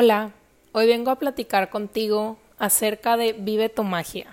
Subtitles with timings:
[0.00, 0.30] Hola,
[0.70, 4.28] hoy vengo a platicar contigo acerca de Vive tu magia.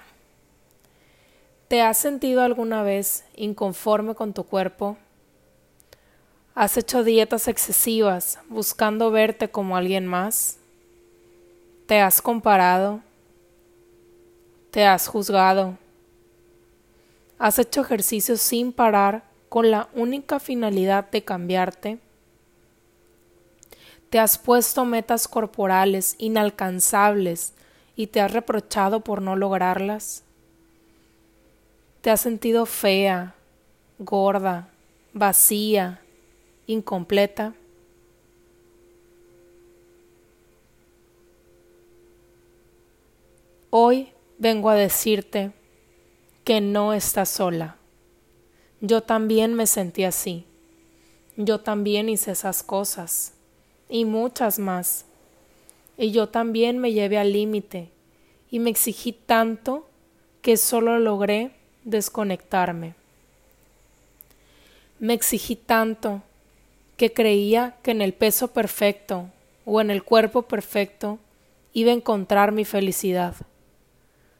[1.69, 4.95] ¿Te has sentido alguna vez inconforme con tu cuerpo?
[6.53, 10.59] ¿Has hecho dietas excesivas buscando verte como alguien más?
[11.87, 12.99] ¿Te has comparado?
[14.69, 15.79] ¿Te has juzgado?
[17.39, 22.04] ¿Has hecho ejercicios sin parar con la única finalidad de cambiarte?
[24.09, 27.53] Te has puesto metas corporales inalcanzables
[27.95, 30.23] y te has reprochado por no lograrlas.
[32.01, 33.35] Te has sentido fea,
[33.97, 34.69] gorda,
[35.13, 36.01] vacía,
[36.67, 37.53] incompleta.
[43.69, 45.51] Hoy vengo a decirte
[46.43, 47.77] que no estás sola.
[48.79, 50.45] Yo también me sentí así.
[51.35, 53.34] Yo también hice esas cosas
[53.89, 55.05] y muchas más.
[55.97, 57.89] Y yo también me llevé al límite
[58.51, 59.87] y me exigí tanto
[60.41, 61.51] que solo logré
[61.83, 62.95] desconectarme.
[64.99, 66.21] Me exigí tanto
[66.97, 69.29] que creía que en el peso perfecto
[69.65, 71.19] o en el cuerpo perfecto
[71.73, 73.35] iba a encontrar mi felicidad,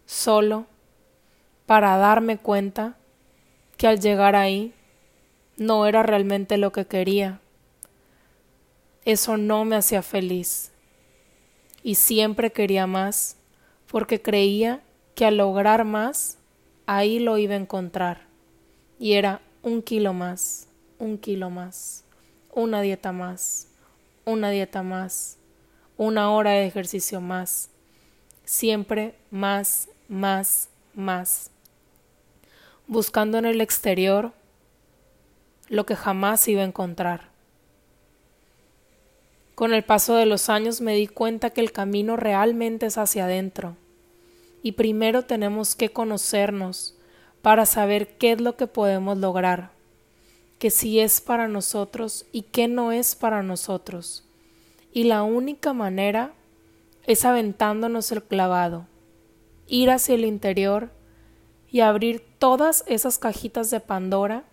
[0.06, 0.66] solo
[1.66, 2.96] para darme cuenta
[3.78, 4.74] que al llegar ahí
[5.58, 7.40] no era realmente lo que quería
[9.06, 10.72] eso no me hacía feliz.
[11.84, 13.38] Y siempre quería más,
[13.88, 14.82] porque creía
[15.14, 16.38] que al lograr más,
[16.88, 18.28] ahí lo iba a encontrar.
[19.00, 20.68] Y era un kilo más,
[20.98, 22.04] un kilo más,
[22.52, 23.68] una dieta más,
[24.26, 25.38] una dieta más,
[25.98, 27.70] una hora de ejercicio más.
[28.44, 31.52] Siempre más, más, más.
[32.88, 34.34] Buscando en el exterior
[35.68, 37.35] lo que jamás iba a encontrar.
[39.56, 43.24] Con el paso de los años me di cuenta que el camino realmente es hacia
[43.24, 43.78] adentro.
[44.62, 46.98] Y primero tenemos que conocernos
[47.42, 49.72] para saber qué es lo que podemos lograr,
[50.60, 54.26] que si es para nosotros y qué no es para nosotros.
[54.92, 56.34] Y la única manera
[57.06, 58.88] es aventándonos el clavado,
[59.68, 60.90] ir hacia el interior
[61.72, 64.44] y abrir todas esas cajitas de Pandora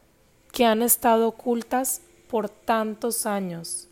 [0.52, 3.88] que han estado ocultas por tantos años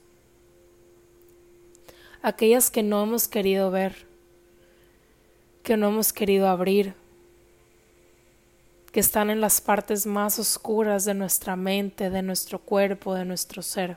[2.22, 4.06] aquellas que no hemos querido ver,
[5.62, 6.94] que no hemos querido abrir,
[8.92, 13.62] que están en las partes más oscuras de nuestra mente, de nuestro cuerpo, de nuestro
[13.62, 13.96] ser.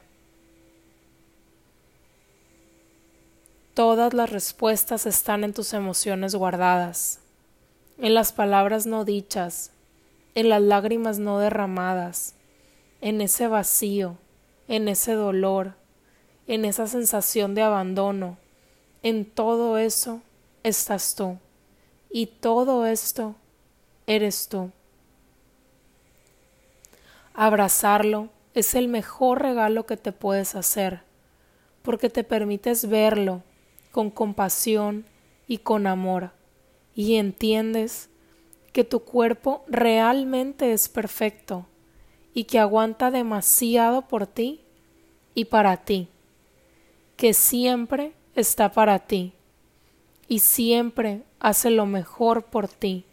[3.73, 7.19] Todas las respuestas están en tus emociones guardadas,
[7.97, 9.71] en las palabras no dichas,
[10.35, 12.35] en las lágrimas no derramadas,
[13.01, 14.17] en ese vacío,
[14.67, 15.73] en ese dolor,
[16.47, 18.37] en esa sensación de abandono.
[19.01, 20.21] En todo eso
[20.63, 21.37] estás tú.
[22.09, 23.35] Y todo esto
[24.07, 24.71] eres tú.
[27.33, 31.01] Abrazarlo es el mejor regalo que te puedes hacer,
[31.81, 33.41] porque te permites verlo
[33.91, 35.05] con compasión
[35.47, 36.31] y con amor,
[36.93, 38.09] y entiendes
[38.71, 41.65] que tu cuerpo realmente es perfecto
[42.33, 44.61] y que aguanta demasiado por ti
[45.33, 46.09] y para ti
[47.23, 49.31] que siempre está para ti
[50.27, 53.05] y siempre hace lo mejor por ti.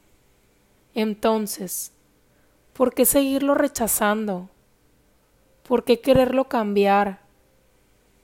[0.96, 1.92] Entonces,
[2.72, 4.48] ¿por qué seguirlo rechazando?
[5.62, 7.20] ¿Por qué quererlo cambiar?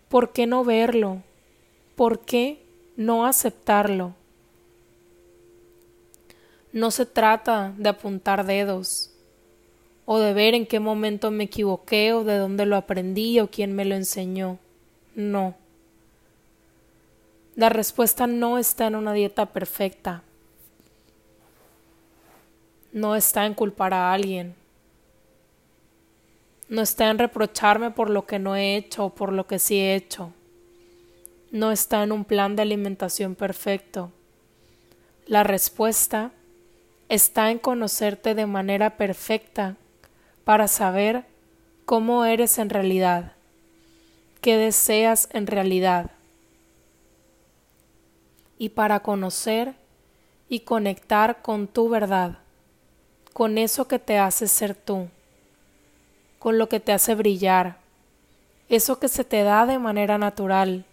[0.09, 1.23] ¿Por qué no verlo?
[1.95, 2.61] ¿Por qué
[2.97, 4.15] no aceptarlo?
[6.73, 9.13] No se trata de apuntar dedos,
[10.05, 13.73] o de ver en qué momento me equivoqué, o de dónde lo aprendí, o quién
[13.73, 14.59] me lo enseñó.
[15.15, 15.55] No.
[17.57, 20.23] La respuesta no está en una dieta perfecta.
[22.93, 24.55] No está en culpar a alguien.
[26.69, 29.79] No está en reprocharme por lo que no he hecho o por lo que sí
[29.79, 30.35] he hecho.
[31.51, 34.13] No está en un plan de alimentación perfecto.
[35.27, 36.33] La respuesta
[37.09, 39.77] está en conocerte de manera perfecta
[40.45, 41.25] para saber
[41.87, 43.33] cómo eres en realidad,
[44.43, 46.11] qué deseas en realidad
[48.59, 49.75] y para conocer
[50.49, 52.39] y conectar con tu verdad,
[53.33, 55.09] con eso que te hace ser tú,
[56.39, 57.79] con lo que te hace brillar,
[58.69, 60.85] eso que se te da de manera natural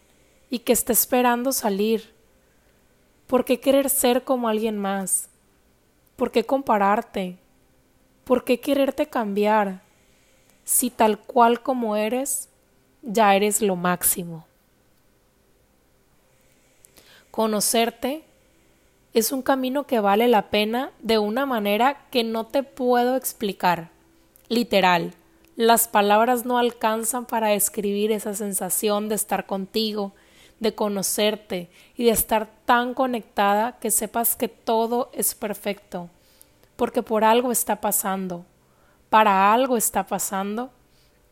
[0.49, 2.13] y que está esperando salir.
[3.27, 5.29] ¿Por qué querer ser como alguien más?
[6.15, 7.37] ¿Por qué compararte?
[8.23, 9.81] ¿Por qué quererte cambiar?
[10.63, 12.49] Si tal cual como eres,
[13.01, 14.45] ya eres lo máximo.
[17.33, 18.23] Conocerte
[19.15, 23.89] es un camino que vale la pena de una manera que no te puedo explicar.
[24.49, 25.15] Literal,
[25.55, 30.13] las palabras no alcanzan para describir esa sensación de estar contigo,
[30.59, 36.11] de conocerte y de estar tan conectada que sepas que todo es perfecto,
[36.75, 38.45] porque por algo está pasando,
[39.09, 40.69] para algo está pasando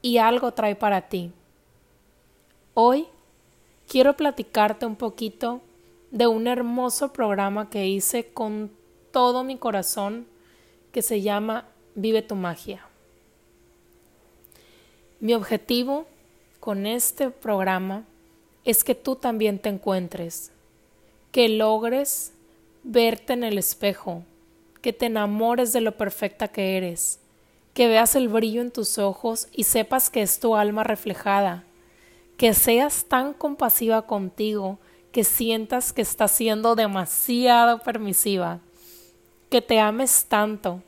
[0.02, 1.32] y algo trae para ti.
[2.74, 3.06] Hoy
[3.88, 5.62] quiero platicarte un poquito
[6.12, 8.72] de un hermoso programa que hice con
[9.12, 10.28] todo mi corazón
[10.92, 11.66] que se llama
[11.96, 12.86] Vive tu magia.
[15.20, 16.06] Mi objetivo
[16.60, 18.04] con este programa
[18.66, 20.52] es que tú también te encuentres,
[21.32, 22.34] que logres
[22.84, 24.24] verte en el espejo,
[24.82, 27.20] que te enamores de lo perfecta que eres,
[27.74, 31.64] que veas el brillo en tus ojos y sepas que es tu alma reflejada,
[32.36, 34.80] que seas tan compasiva contigo
[35.12, 38.60] que sientas que estás siendo demasiado permisiva,
[39.50, 40.82] que te ames tanto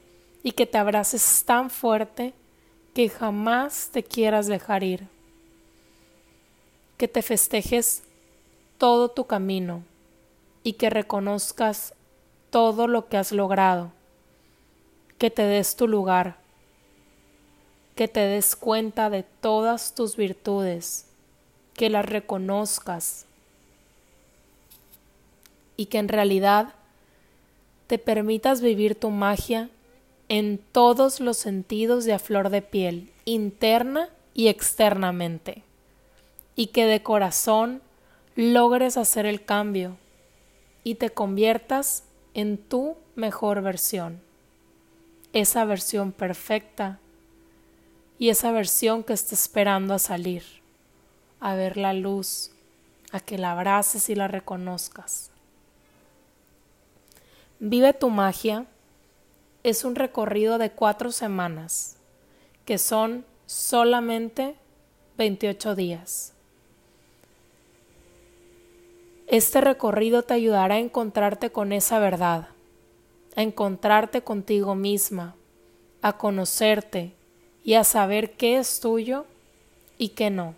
[0.44, 2.34] y que te abraces tan fuerte
[2.94, 5.08] que jamás te quieras dejar ir,
[6.98, 8.04] que te festejes
[8.78, 9.84] todo tu camino
[10.64, 11.94] y que reconozcas
[12.50, 13.92] todo lo que has logrado,
[15.18, 16.38] que te des tu lugar,
[17.96, 21.08] que te des cuenta de todas tus virtudes,
[21.74, 23.25] que las reconozcas
[25.83, 26.75] y que en realidad
[27.88, 29.69] te permitas vivir tu magia
[30.30, 35.63] en todos los sentidos de a flor de piel, interna y externamente,
[36.56, 37.81] y que de corazón
[38.38, 39.97] logres hacer el cambio
[40.85, 44.21] y te conviertas en tu mejor versión,
[45.33, 47.01] esa versión perfecta
[48.18, 50.44] y esa versión que está esperando a salir,
[51.41, 52.51] a ver la luz,
[53.12, 55.32] a que la abraces y la reconozcas.
[57.65, 58.65] Vive tu magia
[59.63, 61.95] es un recorrido de cuatro semanas,
[62.65, 64.57] que son solamente
[65.18, 66.33] 28 días.
[69.27, 72.50] Este recorrido te ayudará a encontrarte con esa verdad,
[73.38, 75.33] a encontrarte contigo misma,
[76.01, 77.13] a conocerte
[77.63, 79.25] y a saber qué es tuyo
[79.98, 80.54] y qué no,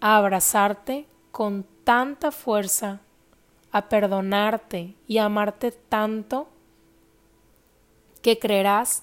[0.00, 3.00] a abrazarte con tanta fuerza
[3.74, 6.46] a perdonarte y a amarte tanto
[8.22, 9.02] que creerás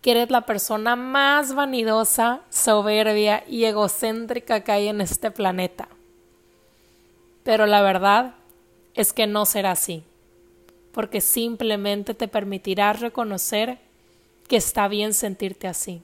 [0.00, 5.88] que eres la persona más vanidosa, soberbia y egocéntrica que hay en este planeta.
[7.44, 8.36] Pero la verdad
[8.94, 10.02] es que no será así,
[10.92, 13.78] porque simplemente te permitirás reconocer
[14.48, 16.00] que está bien sentirte así,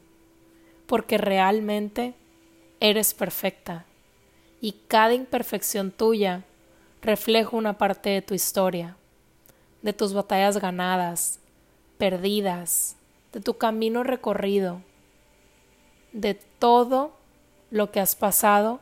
[0.85, 2.13] porque realmente
[2.79, 3.87] eres perfecta
[4.61, 6.45] y cada imperfección tuya
[7.03, 8.97] refleja una parte de tu historia,
[9.83, 11.41] de tus batallas ganadas,
[11.99, 12.97] perdidas,
[13.33, 14.81] de tu camino recorrido,
[16.13, 17.13] de todo
[17.71, 18.81] lo que has pasado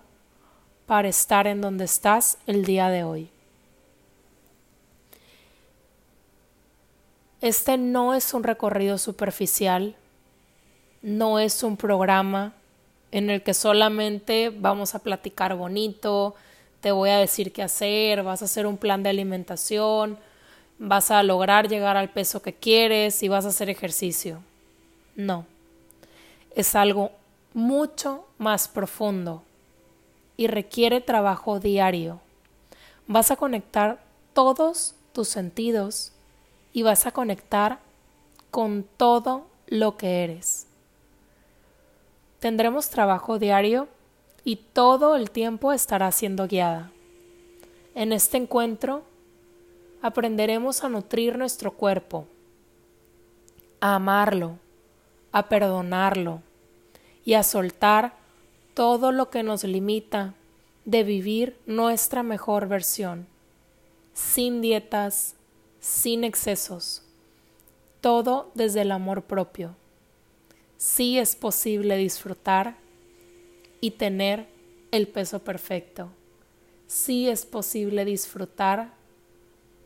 [0.87, 3.31] para estar en donde estás el día de hoy.
[7.41, 9.97] Este no es un recorrido superficial,
[11.01, 12.53] no es un programa
[13.13, 16.35] en el que solamente vamos a platicar bonito,
[16.81, 20.19] te voy a decir qué hacer, vas a hacer un plan de alimentación,
[20.79, 24.41] vas a lograr llegar al peso que quieres y vas a hacer ejercicio.
[25.15, 25.45] No,
[26.55, 27.13] es algo
[27.53, 29.43] mucho más profundo
[30.37, 32.21] y requiere trabajo diario.
[33.07, 34.01] Vas a conectar
[34.33, 36.13] todos tus sentidos
[36.73, 37.79] y vas a conectar
[38.51, 40.67] con todo lo que eres.
[42.39, 43.89] Tendremos trabajo diario
[44.45, 46.93] y todo el tiempo estará siendo guiada.
[47.95, 49.03] En este encuentro
[50.03, 52.27] aprenderemos a nutrir nuestro cuerpo,
[53.81, 54.59] a amarlo,
[55.33, 56.43] a perdonarlo
[57.25, 58.15] y a soltar
[58.75, 60.35] todo lo que nos limita
[60.85, 63.27] de vivir nuestra mejor versión,
[64.15, 65.35] sin dietas,
[65.81, 67.03] sin excesos,
[68.01, 69.77] todo desde el amor propio.
[70.79, 72.77] Sí es posible disfrutar
[73.81, 74.47] y tener
[74.91, 76.11] el peso perfecto.
[76.87, 78.93] Sí es posible disfrutar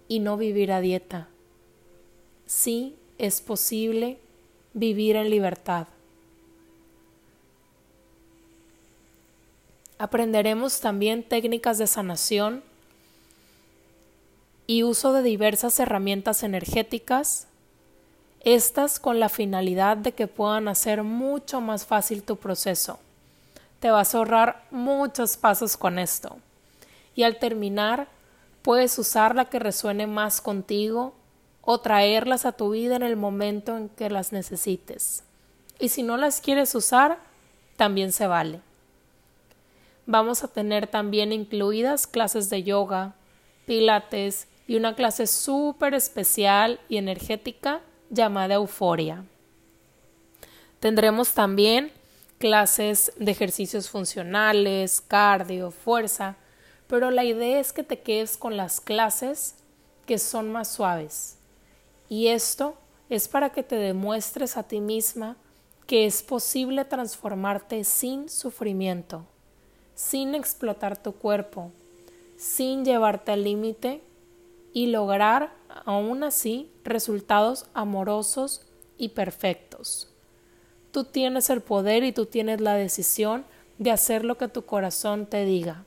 [0.09, 1.29] y no vivir a dieta.
[2.47, 4.19] Sí es posible
[4.73, 5.87] vivir en libertad.
[9.99, 12.63] Aprenderemos también técnicas de sanación
[14.67, 17.47] y uso de diversas herramientas energéticas,
[18.41, 22.99] estas con la finalidad de que puedan hacer mucho más fácil tu proceso
[23.85, 26.39] te vas a ahorrar muchos pasos con esto.
[27.15, 28.09] Y al terminar,
[28.65, 31.13] Puedes usar la que resuene más contigo
[31.61, 35.23] o traerlas a tu vida en el momento en que las necesites.
[35.79, 37.19] Y si no las quieres usar,
[37.77, 38.63] también se vale.
[40.07, 43.13] Vamos a tener también incluidas clases de yoga,
[43.67, 49.27] pilates y una clase súper especial y energética llamada Euforia.
[50.81, 51.93] Tendremos también
[52.45, 56.37] clases de ejercicios funcionales, cardio, fuerza,
[56.87, 59.55] pero la idea es que te quedes con las clases
[60.05, 61.39] que son más suaves.
[62.11, 62.75] Y esto
[63.09, 65.39] es para que te demuestres a ti misma
[65.87, 69.25] que es posible transformarte sin sufrimiento,
[69.95, 71.71] sin explotar tu cuerpo,
[72.37, 74.03] sin llevarte al límite
[74.75, 75.55] y lograr
[75.87, 78.67] aún así resultados amorosos
[78.99, 80.14] y perfectos.
[80.95, 83.45] Tú tienes el poder y tú tienes la decisión
[83.79, 85.83] de hacer lo que tu corazón te diga.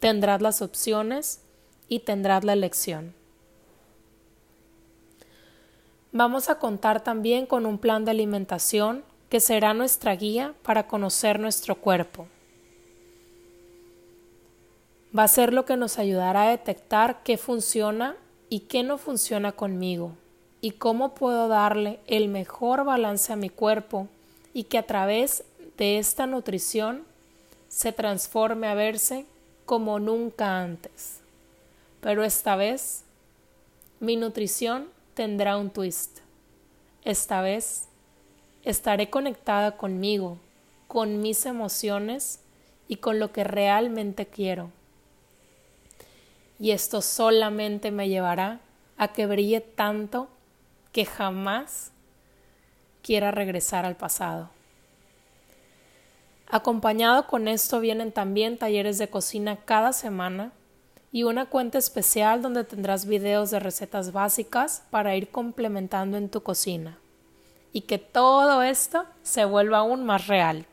[0.00, 1.40] Tendrás las opciones
[1.86, 3.14] y tendrás la elección.
[6.10, 11.38] Vamos a contar también con un plan de alimentación que será nuestra guía para conocer
[11.38, 12.26] nuestro cuerpo.
[15.16, 18.16] Va a ser lo que nos ayudará a detectar qué funciona
[18.48, 20.16] y qué no funciona conmigo
[20.60, 24.08] y cómo puedo darle el mejor balance a mi cuerpo
[24.52, 25.44] y que a través
[25.76, 27.04] de esta nutrición
[27.68, 29.26] se transforme a verse
[29.64, 31.20] como nunca antes.
[32.00, 33.04] Pero esta vez
[34.00, 36.18] mi nutrición tendrá un twist.
[37.04, 37.84] Esta vez
[38.64, 40.38] estaré conectada conmigo,
[40.88, 42.40] con mis emociones
[42.88, 44.70] y con lo que realmente quiero.
[46.58, 48.60] Y esto solamente me llevará
[48.98, 50.28] a que brille tanto
[50.92, 51.92] que jamás
[53.02, 54.50] quiera regresar al pasado.
[56.48, 60.52] Acompañado con esto vienen también talleres de cocina cada semana
[61.12, 66.42] y una cuenta especial donde tendrás videos de recetas básicas para ir complementando en tu
[66.42, 66.98] cocina
[67.72, 70.66] y que todo esto se vuelva aún más real.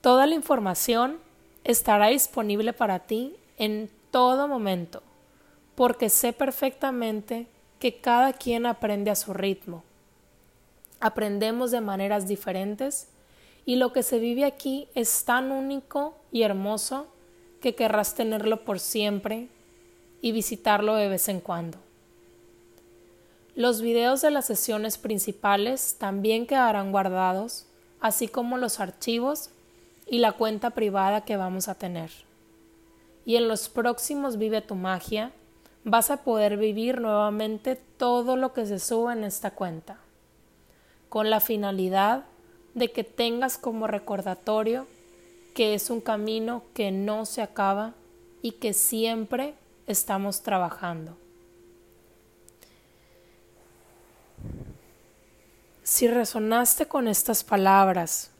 [0.00, 1.18] Toda la información
[1.64, 5.02] estará disponible para ti en todo momento,
[5.74, 7.46] porque sé perfectamente
[7.80, 9.82] que cada quien aprende a su ritmo.
[11.04, 13.08] Aprendemos de maneras diferentes
[13.66, 17.08] y lo que se vive aquí es tan único y hermoso
[17.60, 19.50] que querrás tenerlo por siempre
[20.22, 21.76] y visitarlo de vez en cuando.
[23.54, 27.66] Los videos de las sesiones principales también quedarán guardados,
[28.00, 29.50] así como los archivos
[30.06, 32.12] y la cuenta privada que vamos a tener.
[33.26, 35.32] Y en los próximos Vive tu magia
[35.84, 39.98] vas a poder vivir nuevamente todo lo que se sube en esta cuenta,
[41.14, 42.24] con la finalidad
[42.74, 44.88] de que tengas como recordatorio
[45.54, 47.94] que es un camino que no se acaba
[48.42, 49.54] y que siempre
[49.86, 51.16] estamos trabajando.
[55.84, 58.32] Si resonaste con estas palabras,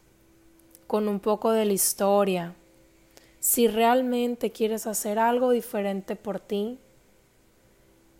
[0.88, 2.56] con un poco de la historia,
[3.38, 6.80] si realmente quieres hacer algo diferente por ti,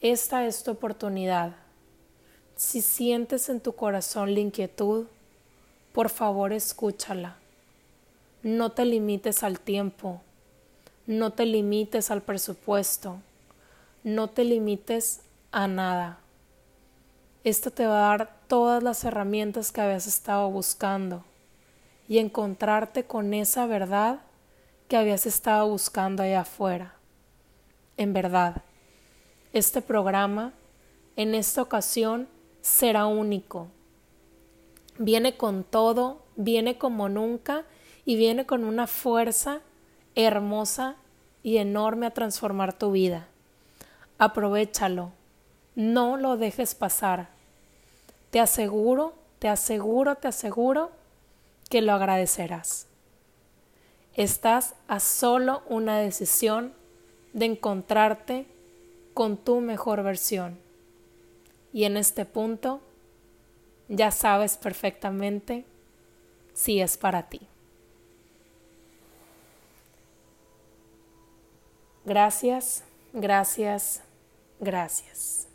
[0.01, 1.64] esta es tu oportunidad.
[2.57, 5.07] Si sientes en tu corazón la inquietud,
[5.93, 7.37] por favor escúchala.
[8.43, 10.21] No te limites al tiempo,
[11.07, 13.19] no te limites al presupuesto,
[14.05, 16.21] no te limites a nada.
[17.43, 21.25] Esto te va a dar todas las herramientas que habías estado buscando
[22.09, 24.21] y encontrarte con esa verdad
[24.89, 26.95] que habías estado buscando allá afuera.
[27.97, 28.63] En verdad,
[29.53, 30.53] este programa
[31.17, 32.29] en esta ocasión
[32.65, 33.69] será único.
[34.99, 37.65] Viene con todo, viene como nunca
[38.07, 39.61] y viene con una fuerza
[40.15, 40.97] hermosa
[41.43, 43.29] y enorme a transformar tu vida.
[44.17, 45.13] Aprovechalo,
[45.75, 47.29] no lo dejes pasar.
[48.31, 50.91] Te aseguro, te aseguro, te aseguro
[51.69, 52.87] que lo agradecerás.
[54.15, 56.73] Estás a solo una decisión
[57.35, 58.47] de encontrarte
[59.13, 60.64] con tu mejor versión.
[61.75, 62.81] Y en este punto
[63.89, 65.67] ya sabes perfectamente
[66.55, 67.49] si es para ti.
[72.05, 74.03] Gracias, gracias,
[74.61, 75.49] gracias.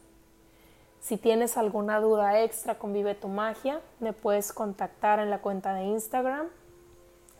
[0.99, 5.73] Si tienes alguna duda extra con Vive tu Magia, me puedes contactar en la cuenta
[5.73, 6.47] de Instagram,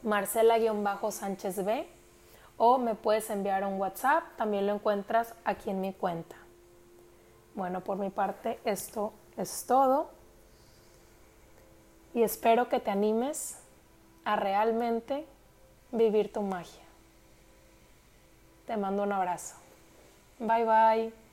[0.04, 1.86] Marcela-Sánchez B,
[2.56, 6.38] o me puedes enviar un WhatsApp, también lo encuentras aquí en mi cuenta.
[7.56, 10.10] Bueno, por mi parte esto es todo
[12.14, 13.58] y espero que te animes
[14.26, 15.26] a realmente
[15.92, 16.84] vivir tu magia.
[18.68, 19.56] Te mando un abrazo.
[20.40, 21.29] Bye bye.